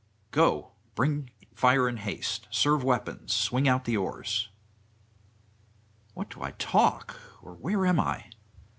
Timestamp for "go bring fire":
0.31-1.87